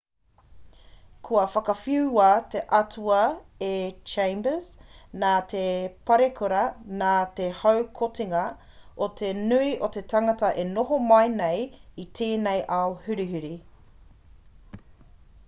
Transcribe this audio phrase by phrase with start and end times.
[1.25, 3.17] kua whakawhiua te atua
[3.67, 3.73] e
[4.13, 4.69] chambers
[5.23, 5.61] nā te
[6.11, 6.61] parekura
[7.03, 7.09] nā
[7.41, 8.41] te haukotinga
[9.07, 11.61] o te nui o te tangata e noho mai nei
[12.05, 13.53] i tēnei ao hurihuri